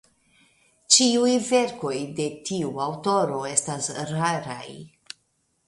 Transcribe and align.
Ĉiuj 0.95 1.33
verkoj 1.49 1.93
de 2.21 2.27
tiu 2.49 2.73
aŭtoro 2.87 3.45
estas 3.53 3.93
raraj. 4.17 4.67